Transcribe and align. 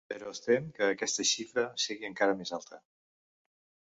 Però 0.11 0.29
es 0.35 0.39
tem 0.43 0.63
que 0.77 0.87
aquesta 0.93 1.25
xifra 1.33 1.67
sigui 1.83 2.09
encara 2.11 2.37
més 2.39 2.53
alta. 2.59 2.83